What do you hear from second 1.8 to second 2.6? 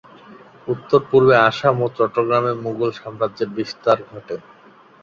চট্টগ্রামে